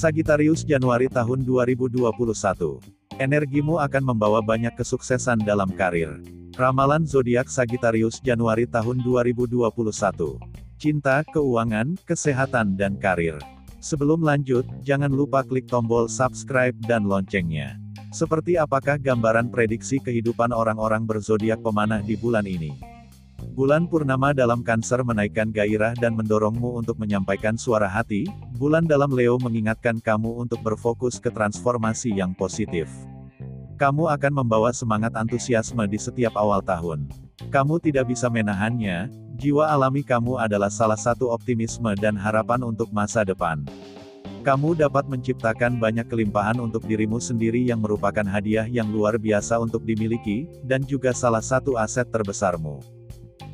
Sagittarius 0.00 0.64
Januari 0.64 1.12
tahun 1.12 1.44
2021. 1.44 2.00
Energimu 3.20 3.76
akan 3.76 4.00
membawa 4.00 4.40
banyak 4.40 4.72
kesuksesan 4.72 5.44
dalam 5.44 5.68
karir. 5.76 6.24
Ramalan 6.56 7.04
zodiak 7.04 7.52
Sagittarius 7.52 8.16
Januari 8.24 8.64
tahun 8.64 9.04
2021. 9.04 9.60
Cinta, 10.80 11.20
keuangan, 11.28 12.00
kesehatan 12.08 12.80
dan 12.80 12.96
karir. 12.96 13.36
Sebelum 13.84 14.24
lanjut, 14.24 14.64
jangan 14.80 15.12
lupa 15.12 15.44
klik 15.44 15.68
tombol 15.68 16.08
subscribe 16.08 16.76
dan 16.88 17.04
loncengnya. 17.04 17.76
Seperti 18.08 18.56
apakah 18.56 18.96
gambaran 18.96 19.52
prediksi 19.52 20.00
kehidupan 20.00 20.48
orang-orang 20.48 21.04
berzodiak 21.04 21.60
pemanah 21.60 22.00
di 22.00 22.16
bulan 22.16 22.48
ini? 22.48 22.89
Bulan 23.60 23.84
purnama 23.92 24.32
dalam 24.32 24.64
Cancer 24.64 25.04
menaikkan 25.04 25.52
gairah 25.52 25.92
dan 25.92 26.16
mendorongmu 26.16 26.80
untuk 26.80 26.96
menyampaikan 26.96 27.60
suara 27.60 27.92
hati. 27.92 28.24
Bulan 28.56 28.88
dalam 28.88 29.12
Leo 29.12 29.36
mengingatkan 29.36 30.00
kamu 30.00 30.48
untuk 30.48 30.64
berfokus 30.64 31.20
ke 31.20 31.28
transformasi 31.28 32.08
yang 32.16 32.32
positif. 32.32 32.88
Kamu 33.76 34.08
akan 34.16 34.32
membawa 34.32 34.72
semangat 34.72 35.12
antusiasme 35.12 35.84
di 35.92 36.00
setiap 36.00 36.40
awal 36.40 36.64
tahun. 36.64 37.04
Kamu 37.52 37.84
tidak 37.84 38.08
bisa 38.08 38.32
menahannya, 38.32 39.12
jiwa 39.36 39.68
alami 39.68 40.08
kamu 40.08 40.40
adalah 40.40 40.72
salah 40.72 40.96
satu 40.96 41.28
optimisme 41.28 41.92
dan 42.00 42.16
harapan 42.16 42.64
untuk 42.64 42.88
masa 42.96 43.28
depan. 43.28 43.68
Kamu 44.40 44.72
dapat 44.72 45.04
menciptakan 45.04 45.76
banyak 45.76 46.08
kelimpahan 46.08 46.56
untuk 46.64 46.88
dirimu 46.88 47.20
sendiri 47.20 47.60
yang 47.60 47.84
merupakan 47.84 48.24
hadiah 48.24 48.64
yang 48.64 48.88
luar 48.88 49.20
biasa 49.20 49.60
untuk 49.60 49.84
dimiliki, 49.84 50.48
dan 50.64 50.80
juga 50.80 51.12
salah 51.12 51.44
satu 51.44 51.76
aset 51.76 52.08
terbesarmu. 52.08 52.99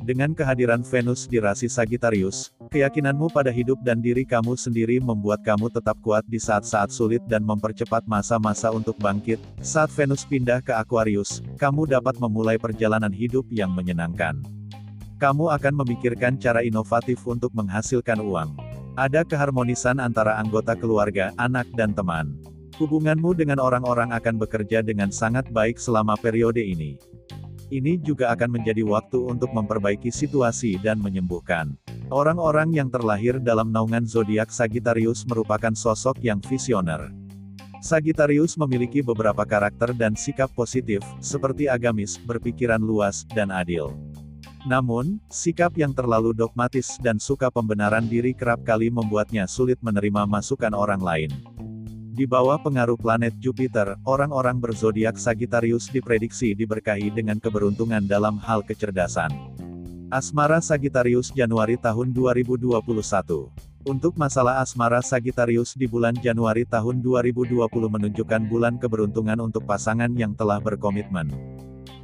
Dengan 0.07 0.31
kehadiran 0.31 0.87
Venus 0.87 1.27
di 1.27 1.35
rasi 1.35 1.67
Sagittarius, 1.67 2.55
keyakinanmu 2.71 3.27
pada 3.27 3.51
hidup 3.51 3.75
dan 3.83 3.99
diri 3.99 4.23
kamu 4.23 4.55
sendiri 4.55 5.03
membuat 5.03 5.43
kamu 5.43 5.67
tetap 5.67 5.99
kuat 5.99 6.23
di 6.31 6.39
saat-saat 6.39 6.95
sulit 6.95 7.19
dan 7.27 7.43
mempercepat 7.43 8.07
masa-masa 8.07 8.71
untuk 8.71 8.95
bangkit. 9.03 9.35
Saat 9.59 9.91
Venus 9.91 10.23
pindah 10.23 10.63
ke 10.63 10.71
Aquarius, 10.71 11.43
kamu 11.59 11.91
dapat 11.91 12.15
memulai 12.23 12.55
perjalanan 12.55 13.11
hidup 13.11 13.43
yang 13.51 13.67
menyenangkan. 13.75 14.39
Kamu 15.19 15.51
akan 15.51 15.83
memikirkan 15.83 16.39
cara 16.39 16.63
inovatif 16.63 17.19
untuk 17.27 17.51
menghasilkan 17.51 18.23
uang. 18.23 18.55
Ada 18.95 19.27
keharmonisan 19.27 19.99
antara 19.99 20.39
anggota 20.39 20.71
keluarga, 20.79 21.35
anak 21.35 21.67
dan 21.75 21.91
teman. 21.91 22.31
Hubunganmu 22.79 23.35
dengan 23.35 23.59
orang-orang 23.59 24.15
akan 24.15 24.39
bekerja 24.39 24.79
dengan 24.87 25.11
sangat 25.11 25.51
baik 25.51 25.75
selama 25.75 26.15
periode 26.15 26.63
ini. 26.63 26.95
Ini 27.67 27.99
juga 27.99 28.31
akan 28.31 28.55
menjadi 28.55 28.79
waktu 28.87 29.19
untuk 29.27 29.51
memperbaiki 29.51 30.07
situasi 30.07 30.79
dan 30.79 31.03
menyembuhkan. 31.03 31.75
Orang-orang 32.07 32.71
yang 32.71 32.87
terlahir 32.87 33.43
dalam 33.43 33.75
naungan 33.75 34.07
zodiak 34.07 34.47
Sagittarius 34.47 35.27
merupakan 35.27 35.75
sosok 35.75 36.23
yang 36.23 36.39
visioner. 36.39 37.11
Sagittarius 37.83 38.55
memiliki 38.55 39.03
beberapa 39.03 39.43
karakter 39.43 39.91
dan 39.91 40.15
sikap 40.15 40.47
positif, 40.55 41.03
seperti 41.19 41.67
agamis, 41.67 42.15
berpikiran 42.15 42.79
luas, 42.79 43.27
dan 43.35 43.51
adil. 43.51 43.91
Namun, 44.63 45.19
sikap 45.27 45.75
yang 45.75 45.91
terlalu 45.91 46.31
dogmatis 46.31 46.95
dan 47.03 47.19
suka 47.19 47.51
pembenaran 47.51 48.07
diri 48.07 48.31
kerap 48.31 48.63
kali 48.63 48.87
membuatnya 48.87 49.43
sulit 49.43 49.79
menerima 49.83 50.23
masukan 50.23 50.71
orang 50.71 51.03
lain. 51.03 51.31
Di 52.17 52.25
bawah 52.25 52.57
pengaruh 52.57 52.97
planet 52.97 53.37
Jupiter, 53.37 53.93
orang-orang 54.01 54.57
berzodiak 54.57 55.21
Sagittarius 55.21 55.85
diprediksi 55.85 56.57
diberkahi 56.57 57.13
dengan 57.13 57.37
keberuntungan 57.37 58.09
dalam 58.09 58.41
hal 58.41 58.65
kecerdasan. 58.65 59.29
Asmara 60.09 60.57
Sagittarius 60.57 61.29
Januari 61.29 61.77
tahun 61.77 62.17
2021 62.17 62.73
Untuk 63.85 64.17
masalah 64.17 64.65
asmara 64.65 64.97
Sagittarius 65.05 65.77
di 65.77 65.85
bulan 65.85 66.17
Januari 66.17 66.65
tahun 66.65 67.05
2020 67.05 67.53
menunjukkan 67.69 68.41
bulan 68.49 68.81
keberuntungan 68.81 69.37
untuk 69.37 69.69
pasangan 69.69 70.09
yang 70.17 70.33
telah 70.33 70.57
berkomitmen. 70.57 71.29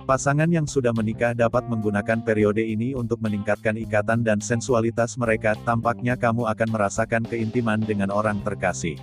Pasangan 0.06 0.52
yang 0.54 0.70
sudah 0.70 0.94
menikah 0.94 1.34
dapat 1.34 1.66
menggunakan 1.66 2.22
periode 2.22 2.62
ini 2.62 2.94
untuk 2.94 3.18
meningkatkan 3.18 3.74
ikatan 3.82 4.22
dan 4.22 4.38
sensualitas 4.38 5.18
mereka, 5.18 5.58
tampaknya 5.66 6.14
kamu 6.14 6.46
akan 6.54 6.70
merasakan 6.70 7.26
keintiman 7.26 7.82
dengan 7.82 8.14
orang 8.14 8.38
terkasih. 8.46 8.94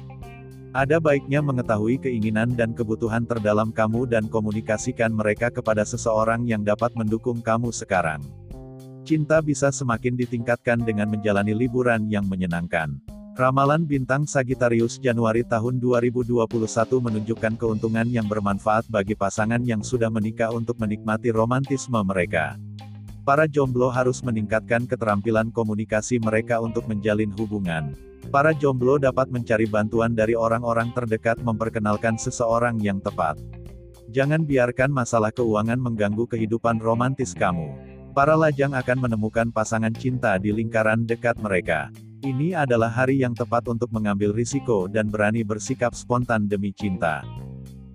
Ada 0.70 1.02
baiknya 1.02 1.42
mengetahui 1.42 1.98
keinginan 1.98 2.54
dan 2.54 2.70
kebutuhan 2.70 3.26
terdalam 3.26 3.74
kamu 3.74 4.06
dan 4.06 4.30
komunikasikan 4.30 5.10
mereka 5.10 5.50
kepada 5.50 5.82
seseorang 5.82 6.46
yang 6.46 6.62
dapat 6.62 6.94
mendukung 6.94 7.42
kamu 7.42 7.74
sekarang. 7.74 8.22
Cinta 9.02 9.42
bisa 9.42 9.74
semakin 9.74 10.14
ditingkatkan 10.14 10.78
dengan 10.86 11.10
menjalani 11.10 11.58
liburan 11.58 12.06
yang 12.06 12.22
menyenangkan. 12.30 13.02
Ramalan 13.34 13.82
bintang 13.82 14.30
Sagittarius 14.30 15.02
Januari 15.02 15.42
tahun 15.42 15.82
2021 15.82 16.38
menunjukkan 17.02 17.54
keuntungan 17.58 18.06
yang 18.06 18.30
bermanfaat 18.30 18.86
bagi 18.86 19.18
pasangan 19.18 19.66
yang 19.66 19.82
sudah 19.82 20.06
menikah 20.06 20.54
untuk 20.54 20.78
menikmati 20.78 21.34
romantisme 21.34 21.98
mereka. 22.06 22.54
Para 23.26 23.50
jomblo 23.50 23.90
harus 23.90 24.22
meningkatkan 24.22 24.86
keterampilan 24.86 25.50
komunikasi 25.50 26.22
mereka 26.22 26.62
untuk 26.62 26.86
menjalin 26.86 27.34
hubungan. 27.34 28.09
Para 28.30 28.54
jomblo 28.54 28.94
dapat 28.94 29.26
mencari 29.26 29.66
bantuan 29.66 30.14
dari 30.14 30.38
orang-orang 30.38 30.94
terdekat 30.94 31.42
memperkenalkan 31.42 32.14
seseorang 32.14 32.78
yang 32.78 33.02
tepat. 33.02 33.34
Jangan 34.14 34.46
biarkan 34.46 34.94
masalah 34.94 35.34
keuangan 35.34 35.74
mengganggu 35.74 36.30
kehidupan 36.30 36.78
romantis 36.78 37.34
kamu. 37.34 37.74
Para 38.14 38.38
lajang 38.38 38.70
akan 38.70 39.02
menemukan 39.02 39.50
pasangan 39.50 39.90
cinta 39.90 40.38
di 40.38 40.54
lingkaran 40.54 41.10
dekat 41.10 41.42
mereka. 41.42 41.90
Ini 42.22 42.54
adalah 42.54 42.86
hari 42.86 43.18
yang 43.18 43.34
tepat 43.34 43.66
untuk 43.66 43.90
mengambil 43.90 44.30
risiko 44.30 44.86
dan 44.86 45.10
berani 45.10 45.42
bersikap 45.42 45.90
spontan 45.90 46.46
demi 46.46 46.70
cinta. 46.70 47.26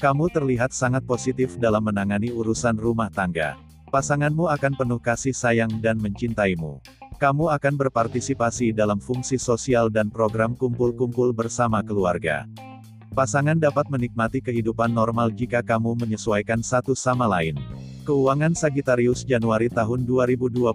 Kamu 0.04 0.28
terlihat 0.36 0.76
sangat 0.76 1.08
positif 1.08 1.56
dalam 1.56 1.88
menangani 1.88 2.28
urusan 2.36 2.76
rumah 2.76 3.08
tangga. 3.08 3.56
Pasanganmu 3.88 4.52
akan 4.52 4.76
penuh 4.76 5.00
kasih 5.00 5.32
sayang 5.32 5.72
dan 5.80 5.96
mencintaimu. 5.96 6.84
Kamu 7.16 7.48
akan 7.48 7.80
berpartisipasi 7.80 8.76
dalam 8.76 9.00
fungsi 9.00 9.40
sosial 9.40 9.88
dan 9.88 10.12
program 10.12 10.52
kumpul-kumpul 10.52 11.32
bersama 11.32 11.80
keluarga. 11.80 12.44
Pasangan 13.16 13.56
dapat 13.56 13.88
menikmati 13.88 14.44
kehidupan 14.44 14.92
normal 14.92 15.32
jika 15.32 15.64
kamu 15.64 15.96
menyesuaikan 15.96 16.60
satu 16.60 16.92
sama 16.92 17.24
lain. 17.24 17.56
Keuangan 18.04 18.52
Sagittarius 18.52 19.24
Januari 19.24 19.72
tahun 19.72 20.04
2021. 20.04 20.68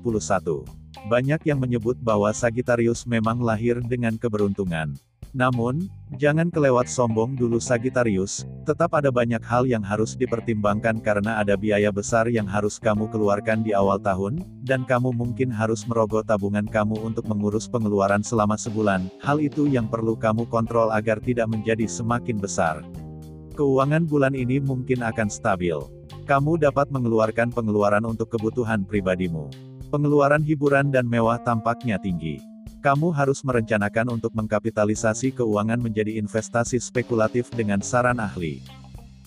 Banyak 1.13 1.41
yang 1.45 1.61
menyebut 1.61 2.01
bahwa 2.01 2.33
Sagittarius 2.33 3.05
memang 3.05 3.45
lahir 3.45 3.77
dengan 3.85 4.17
keberuntungan. 4.17 4.97
Namun, 5.31 5.87
jangan 6.19 6.51
kelewat 6.51 6.91
sombong 6.91 7.39
dulu 7.39 7.63
Sagittarius, 7.63 8.43
tetap 8.67 8.99
ada 8.99 9.15
banyak 9.15 9.39
hal 9.47 9.63
yang 9.63 9.79
harus 9.79 10.19
dipertimbangkan 10.19 10.99
karena 10.99 11.39
ada 11.39 11.55
biaya 11.55 11.95
besar 11.95 12.27
yang 12.27 12.51
harus 12.51 12.83
kamu 12.83 13.07
keluarkan 13.15 13.63
di 13.63 13.71
awal 13.71 14.03
tahun, 14.03 14.43
dan 14.67 14.83
kamu 14.83 15.15
mungkin 15.15 15.55
harus 15.55 15.87
merogoh 15.87 16.27
tabungan 16.27 16.67
kamu 16.67 16.99
untuk 16.99 17.31
mengurus 17.31 17.71
pengeluaran 17.71 18.27
selama 18.27 18.59
sebulan, 18.59 19.07
hal 19.23 19.39
itu 19.39 19.71
yang 19.71 19.87
perlu 19.87 20.19
kamu 20.19 20.51
kontrol 20.51 20.91
agar 20.91 21.23
tidak 21.23 21.47
menjadi 21.47 21.87
semakin 21.87 22.43
besar. 22.43 22.83
Keuangan 23.55 24.11
bulan 24.11 24.35
ini 24.35 24.59
mungkin 24.59 25.07
akan 25.07 25.31
stabil. 25.31 25.79
Kamu 26.27 26.59
dapat 26.59 26.91
mengeluarkan 26.91 27.55
pengeluaran 27.55 28.03
untuk 28.03 28.35
kebutuhan 28.35 28.83
pribadimu. 28.83 29.47
Pengeluaran 29.95 30.43
hiburan 30.43 30.91
dan 30.91 31.07
mewah 31.07 31.39
tampaknya 31.43 31.99
tinggi. 31.99 32.50
Kamu 32.81 33.13
harus 33.13 33.45
merencanakan 33.45 34.17
untuk 34.17 34.33
mengkapitalisasi 34.33 35.37
keuangan 35.37 35.77
menjadi 35.77 36.17
investasi 36.17 36.81
spekulatif 36.81 37.53
dengan 37.53 37.85
saran 37.85 38.17
ahli. 38.17 38.65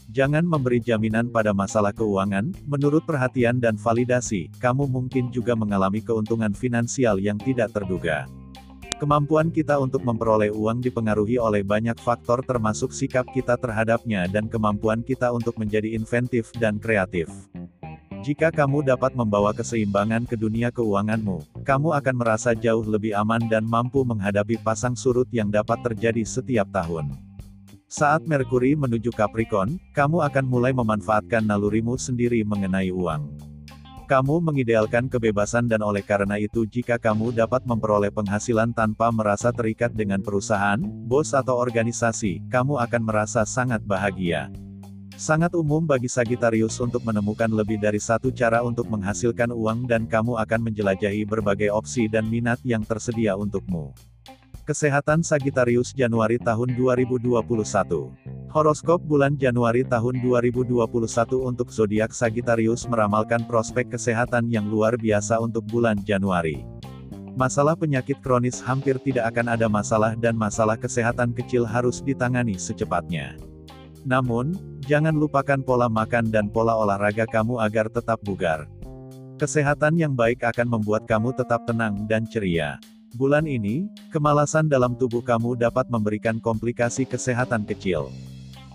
Jangan 0.10 0.42
memberi 0.42 0.82
jaminan 0.82 1.30
pada 1.30 1.54
masalah 1.54 1.94
keuangan, 1.94 2.50
menurut 2.66 3.06
perhatian 3.06 3.62
dan 3.62 3.78
validasi, 3.78 4.50
kamu 4.58 4.90
mungkin 4.90 5.30
juga 5.30 5.54
mengalami 5.54 6.02
keuntungan 6.02 6.50
finansial 6.50 7.22
yang 7.22 7.38
tidak 7.38 7.70
terduga. 7.78 8.26
Kemampuan 8.98 9.54
kita 9.54 9.78
untuk 9.78 10.02
memperoleh 10.02 10.50
uang 10.50 10.82
dipengaruhi 10.82 11.38
oleh 11.38 11.62
banyak 11.62 11.98
faktor 12.02 12.42
termasuk 12.42 12.90
sikap 12.90 13.30
kita 13.38 13.54
terhadapnya 13.54 14.26
dan 14.34 14.50
kemampuan 14.50 15.06
kita 15.06 15.30
untuk 15.30 15.62
menjadi 15.62 15.94
inventif 15.94 16.50
dan 16.58 16.82
kreatif. 16.82 17.30
Jika 18.24 18.56
kamu 18.56 18.88
dapat 18.88 19.20
membawa 19.20 19.52
keseimbangan 19.52 20.24
ke 20.24 20.40
dunia 20.40 20.72
keuanganmu, 20.72 21.44
kamu 21.68 21.92
akan 21.92 22.16
merasa 22.16 22.56
jauh 22.56 22.88
lebih 22.88 23.12
aman 23.12 23.52
dan 23.52 23.68
mampu 23.68 24.00
menghadapi 24.08 24.64
pasang 24.64 24.96
surut 24.96 25.28
yang 25.36 25.52
dapat 25.52 25.84
terjadi 25.84 26.24
setiap 26.24 26.72
tahun. 26.72 27.12
Saat 27.92 28.24
Merkuri 28.24 28.80
menuju 28.80 29.12
Capricorn, 29.12 29.76
kamu 29.92 30.24
akan 30.24 30.46
mulai 30.48 30.72
memanfaatkan 30.72 31.44
nalurimu 31.44 32.00
sendiri 32.00 32.48
mengenai 32.48 32.96
uang. 32.96 33.28
Kamu 34.08 34.40
mengidealkan 34.40 35.12
kebebasan 35.12 35.68
dan 35.68 35.84
oleh 35.84 36.00
karena 36.00 36.40
itu 36.40 36.64
jika 36.64 36.96
kamu 36.96 37.36
dapat 37.36 37.68
memperoleh 37.68 38.08
penghasilan 38.08 38.72
tanpa 38.72 39.12
merasa 39.12 39.52
terikat 39.52 39.92
dengan 39.92 40.24
perusahaan, 40.24 40.80
bos 40.80 41.36
atau 41.36 41.60
organisasi, 41.60 42.40
kamu 42.48 42.80
akan 42.88 43.04
merasa 43.04 43.44
sangat 43.44 43.84
bahagia. 43.84 44.48
Sangat 45.14 45.54
umum 45.54 45.86
bagi 45.86 46.10
Sagittarius 46.10 46.82
untuk 46.82 47.06
menemukan 47.06 47.46
lebih 47.46 47.78
dari 47.78 48.02
satu 48.02 48.34
cara 48.34 48.66
untuk 48.66 48.90
menghasilkan 48.90 49.54
uang 49.54 49.86
dan 49.86 50.10
kamu 50.10 50.42
akan 50.42 50.60
menjelajahi 50.66 51.22
berbagai 51.30 51.70
opsi 51.70 52.10
dan 52.10 52.26
minat 52.26 52.58
yang 52.66 52.82
tersedia 52.82 53.38
untukmu. 53.38 53.94
Kesehatan 54.66 55.22
Sagittarius 55.22 55.94
Januari 55.94 56.40
tahun 56.40 56.74
2021 56.74 57.30
Horoskop 58.50 59.06
bulan 59.06 59.38
Januari 59.38 59.86
tahun 59.86 60.24
2021 60.24 60.88
untuk 61.46 61.68
zodiak 61.70 62.10
Sagittarius 62.16 62.90
meramalkan 62.90 63.46
prospek 63.46 63.94
kesehatan 63.94 64.50
yang 64.50 64.66
luar 64.66 64.98
biasa 64.98 65.38
untuk 65.38 65.68
bulan 65.68 66.00
Januari. 66.02 66.66
Masalah 67.34 67.78
penyakit 67.78 68.22
kronis 68.22 68.62
hampir 68.62 68.98
tidak 69.02 69.30
akan 69.34 69.58
ada 69.58 69.66
masalah 69.66 70.14
dan 70.18 70.34
masalah 70.38 70.78
kesehatan 70.78 71.34
kecil 71.34 71.66
harus 71.66 72.02
ditangani 72.02 72.58
secepatnya. 72.58 73.53
Namun, 74.04 74.56
jangan 74.84 75.16
lupakan 75.16 75.64
pola 75.64 75.88
makan 75.88 76.28
dan 76.28 76.52
pola 76.52 76.76
olahraga 76.76 77.24
kamu 77.24 77.60
agar 77.64 77.88
tetap 77.88 78.20
bugar. 78.24 78.68
Kesehatan 79.40 80.00
yang 80.00 80.14
baik 80.14 80.44
akan 80.44 80.80
membuat 80.80 81.08
kamu 81.08 81.36
tetap 81.36 81.64
tenang 81.68 82.06
dan 82.08 82.28
ceria. 82.28 82.80
Bulan 83.16 83.46
ini, 83.46 83.88
kemalasan 84.10 84.68
dalam 84.68 84.98
tubuh 84.98 85.22
kamu 85.22 85.56
dapat 85.56 85.86
memberikan 85.88 86.42
komplikasi 86.42 87.06
kesehatan 87.06 87.64
kecil. 87.64 88.10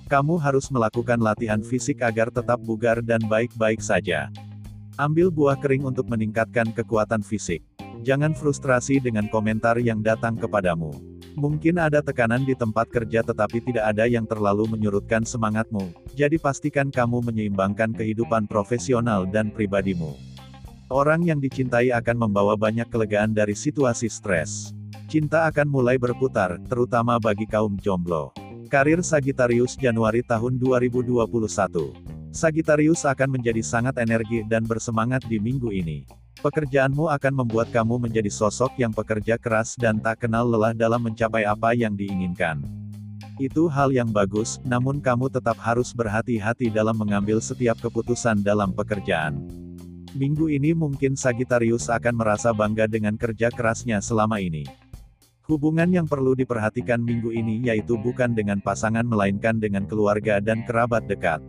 Kamu 0.09 0.41
harus 0.41 0.73
melakukan 0.73 1.21
latihan 1.21 1.61
fisik 1.61 2.01
agar 2.01 2.33
tetap 2.33 2.57
bugar 2.65 3.05
dan 3.05 3.21
baik-baik 3.29 3.85
saja. 3.85 4.33
Ambil 4.97 5.29
buah 5.29 5.61
kering 5.61 5.85
untuk 5.85 6.09
meningkatkan 6.09 6.73
kekuatan 6.73 7.21
fisik. 7.21 7.61
Jangan 8.07 8.33
frustrasi 8.33 9.03
dengan 9.03 9.29
komentar 9.29 9.77
yang 9.77 10.01
datang 10.01 10.39
kepadamu. 10.39 11.18
Mungkin 11.38 11.79
ada 11.79 12.02
tekanan 12.02 12.43
di 12.43 12.58
tempat 12.58 12.90
kerja 12.90 13.23
tetapi 13.23 13.62
tidak 13.62 13.94
ada 13.94 14.11
yang 14.11 14.26
terlalu 14.26 14.67
menyurutkan 14.75 15.23
semangatmu, 15.23 15.94
jadi 16.19 16.35
pastikan 16.35 16.90
kamu 16.90 17.23
menyeimbangkan 17.31 17.94
kehidupan 17.94 18.50
profesional 18.50 19.23
dan 19.23 19.55
pribadimu. 19.55 20.19
Orang 20.90 21.23
yang 21.23 21.38
dicintai 21.38 21.94
akan 21.94 22.26
membawa 22.26 22.58
banyak 22.58 22.90
kelegaan 22.90 23.31
dari 23.31 23.55
situasi 23.55 24.11
stres. 24.11 24.75
Cinta 25.06 25.46
akan 25.46 25.70
mulai 25.70 25.94
berputar, 25.94 26.58
terutama 26.67 27.23
bagi 27.23 27.46
kaum 27.46 27.79
jomblo. 27.79 28.34
Karir 28.67 28.99
Sagittarius 29.06 29.79
Januari 29.79 30.26
tahun 30.26 30.58
2021 30.58 32.34
Sagittarius 32.34 33.06
akan 33.06 33.38
menjadi 33.38 33.62
sangat 33.62 33.94
energi 34.02 34.43
dan 34.43 34.67
bersemangat 34.67 35.23
di 35.31 35.38
minggu 35.38 35.70
ini. 35.70 36.02
Pekerjaanmu 36.38 37.11
akan 37.11 37.43
membuat 37.43 37.75
kamu 37.75 37.99
menjadi 37.99 38.31
sosok 38.31 38.79
yang 38.79 38.94
pekerja 38.94 39.35
keras 39.35 39.75
dan 39.75 39.99
tak 39.99 40.23
kenal 40.23 40.46
lelah 40.46 40.70
dalam 40.70 41.02
mencapai 41.02 41.43
apa 41.43 41.75
yang 41.75 41.99
diinginkan. 41.99 42.62
Itu 43.43 43.67
hal 43.67 43.90
yang 43.90 44.14
bagus, 44.14 44.62
namun 44.62 45.02
kamu 45.02 45.35
tetap 45.35 45.58
harus 45.58 45.90
berhati-hati 45.90 46.70
dalam 46.70 46.94
mengambil 46.94 47.43
setiap 47.43 47.82
keputusan 47.82 48.46
dalam 48.46 48.70
pekerjaan. 48.70 49.50
Minggu 50.14 50.46
ini 50.46 50.79
mungkin 50.79 51.19
Sagittarius 51.19 51.90
akan 51.90 52.14
merasa 52.14 52.55
bangga 52.55 52.87
dengan 52.87 53.19
kerja 53.19 53.50
kerasnya 53.50 53.99
selama 53.99 54.38
ini. 54.38 54.62
Hubungan 55.50 55.91
yang 55.91 56.06
perlu 56.06 56.38
diperhatikan 56.38 57.02
minggu 57.02 57.34
ini 57.34 57.67
yaitu 57.67 57.99
bukan 57.99 58.31
dengan 58.31 58.62
pasangan 58.62 59.02
melainkan 59.02 59.58
dengan 59.58 59.91
keluarga 59.91 60.38
dan 60.38 60.62
kerabat 60.62 61.02
dekat. 61.11 61.43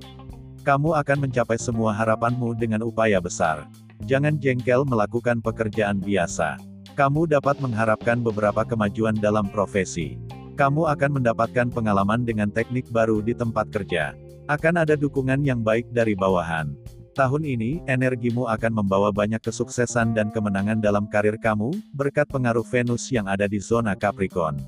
Kamu 0.66 0.98
akan 0.98 1.30
mencapai 1.30 1.62
semua 1.62 1.94
harapanmu 1.94 2.58
dengan 2.58 2.82
upaya 2.82 3.22
besar. 3.22 3.70
Jangan 4.08 4.40
jengkel 4.40 4.88
melakukan 4.88 5.44
pekerjaan 5.44 6.00
biasa. 6.00 6.56
Kamu 6.96 7.28
dapat 7.28 7.60
mengharapkan 7.64 8.20
beberapa 8.20 8.64
kemajuan 8.64 9.16
dalam 9.16 9.48
profesi. 9.52 10.20
Kamu 10.60 10.92
akan 10.92 11.20
mendapatkan 11.20 11.72
pengalaman 11.72 12.28
dengan 12.28 12.52
teknik 12.52 12.92
baru 12.92 13.24
di 13.24 13.32
tempat 13.32 13.72
kerja. 13.72 14.12
Akan 14.52 14.76
ada 14.76 15.00
dukungan 15.00 15.40
yang 15.44 15.64
baik 15.64 15.88
dari 15.96 16.16
bawahan. 16.20 16.76
Tahun 17.16 17.44
ini, 17.44 17.84
energimu 17.88 18.48
akan 18.48 18.84
membawa 18.84 19.12
banyak 19.12 19.44
kesuksesan 19.44 20.16
dan 20.16 20.32
kemenangan 20.32 20.80
dalam 20.80 21.08
karir 21.08 21.36
kamu, 21.36 21.76
berkat 21.92 22.28
pengaruh 22.32 22.64
Venus 22.64 23.12
yang 23.12 23.28
ada 23.28 23.48
di 23.48 23.60
zona 23.60 23.96
Capricorn. 23.96 24.60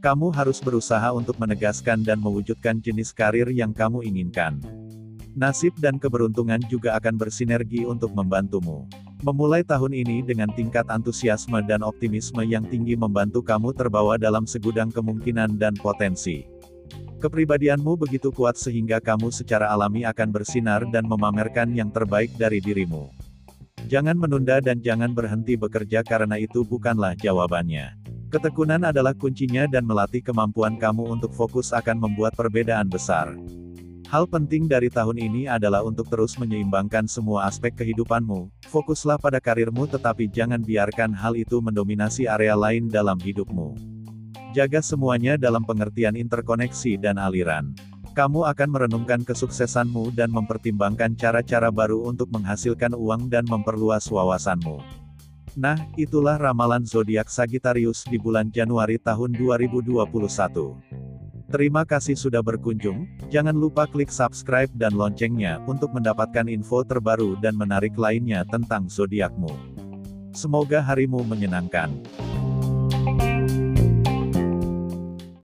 Kamu 0.00 0.32
harus 0.32 0.64
berusaha 0.64 1.12
untuk 1.12 1.36
menegaskan 1.36 2.00
dan 2.00 2.20
mewujudkan 2.24 2.80
jenis 2.80 3.12
karir 3.12 3.48
yang 3.52 3.76
kamu 3.76 4.00
inginkan. 4.00 4.56
Nasib 5.38 5.78
dan 5.78 6.02
keberuntungan 6.02 6.58
juga 6.66 6.98
akan 6.98 7.14
bersinergi 7.14 7.86
untuk 7.86 8.10
membantumu. 8.10 8.90
Memulai 9.22 9.62
tahun 9.62 9.94
ini 9.94 10.26
dengan 10.26 10.50
tingkat 10.50 10.90
antusiasme 10.90 11.62
dan 11.70 11.86
optimisme 11.86 12.42
yang 12.42 12.66
tinggi 12.66 12.98
membantu 12.98 13.44
kamu 13.44 13.70
terbawa 13.70 14.18
dalam 14.18 14.42
segudang 14.42 14.90
kemungkinan 14.90 15.54
dan 15.54 15.78
potensi. 15.78 16.48
Kepribadianmu 17.20 18.00
begitu 18.00 18.32
kuat 18.34 18.56
sehingga 18.56 18.98
kamu 18.98 19.30
secara 19.30 19.70
alami 19.70 20.08
akan 20.08 20.34
bersinar 20.34 20.82
dan 20.88 21.06
memamerkan 21.06 21.70
yang 21.76 21.92
terbaik 21.92 22.32
dari 22.34 22.58
dirimu. 22.58 23.12
Jangan 23.86 24.16
menunda 24.16 24.58
dan 24.58 24.82
jangan 24.82 25.12
berhenti 25.12 25.54
bekerja 25.54 26.00
karena 26.02 26.40
itu 26.40 26.66
bukanlah 26.66 27.14
jawabannya. 27.14 27.92
Ketekunan 28.30 28.86
adalah 28.88 29.12
kuncinya 29.12 29.66
dan 29.66 29.86
melatih 29.86 30.22
kemampuan 30.22 30.78
kamu 30.78 31.18
untuk 31.18 31.34
fokus 31.34 31.74
akan 31.76 31.98
membuat 31.98 32.34
perbedaan 32.38 32.86
besar. 32.86 33.34
Hal 34.10 34.26
penting 34.26 34.66
dari 34.66 34.90
tahun 34.90 35.22
ini 35.22 35.46
adalah 35.46 35.86
untuk 35.86 36.10
terus 36.10 36.34
menyeimbangkan 36.34 37.06
semua 37.06 37.46
aspek 37.46 37.70
kehidupanmu. 37.78 38.50
Fokuslah 38.66 39.22
pada 39.22 39.38
karirmu 39.38 39.86
tetapi 39.86 40.26
jangan 40.26 40.58
biarkan 40.58 41.14
hal 41.14 41.38
itu 41.38 41.62
mendominasi 41.62 42.26
area 42.26 42.58
lain 42.58 42.90
dalam 42.90 43.22
hidupmu. 43.22 43.78
Jaga 44.50 44.82
semuanya 44.82 45.38
dalam 45.38 45.62
pengertian 45.62 46.18
interkoneksi 46.18 46.98
dan 46.98 47.22
aliran. 47.22 47.70
Kamu 48.10 48.50
akan 48.50 48.68
merenungkan 48.74 49.22
kesuksesanmu 49.22 50.10
dan 50.18 50.34
mempertimbangkan 50.34 51.14
cara-cara 51.14 51.70
baru 51.70 52.02
untuk 52.10 52.34
menghasilkan 52.34 52.98
uang 52.98 53.30
dan 53.30 53.46
memperluas 53.46 54.10
wawasanmu. 54.10 54.82
Nah, 55.54 55.78
itulah 55.94 56.34
ramalan 56.34 56.82
zodiak 56.82 57.30
Sagittarius 57.30 58.02
di 58.10 58.18
bulan 58.18 58.50
Januari 58.50 58.98
tahun 58.98 59.38
2021. 59.38 60.89
Terima 61.50 61.82
kasih 61.82 62.14
sudah 62.14 62.46
berkunjung, 62.46 63.10
jangan 63.26 63.58
lupa 63.58 63.82
klik 63.82 64.06
subscribe 64.06 64.70
dan 64.78 64.94
loncengnya 64.94 65.58
untuk 65.66 65.90
mendapatkan 65.90 66.46
info 66.46 66.86
terbaru 66.86 67.34
dan 67.42 67.58
menarik 67.58 67.98
lainnya 67.98 68.46
tentang 68.46 68.86
zodiakmu. 68.86 69.50
Semoga 70.30 70.78
harimu 70.78 71.26
menyenangkan. 71.26 71.90